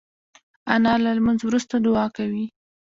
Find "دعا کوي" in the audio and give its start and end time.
1.85-2.45